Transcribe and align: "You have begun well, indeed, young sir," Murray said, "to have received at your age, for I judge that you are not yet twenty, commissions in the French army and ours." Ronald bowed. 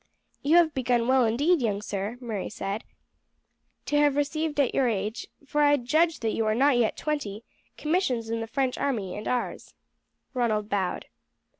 "You 0.41 0.55
have 0.55 0.73
begun 0.73 1.07
well, 1.07 1.25
indeed, 1.25 1.61
young 1.61 1.79
sir," 1.79 2.17
Murray 2.19 2.49
said, 2.49 2.83
"to 3.85 3.97
have 3.97 4.15
received 4.15 4.59
at 4.59 4.73
your 4.73 4.87
age, 4.87 5.27
for 5.45 5.61
I 5.61 5.77
judge 5.77 6.21
that 6.21 6.31
you 6.33 6.43
are 6.47 6.55
not 6.55 6.75
yet 6.79 6.97
twenty, 6.97 7.43
commissions 7.77 8.31
in 8.31 8.39
the 8.41 8.47
French 8.47 8.79
army 8.79 9.15
and 9.15 9.27
ours." 9.27 9.75
Ronald 10.33 10.69
bowed. 10.69 11.05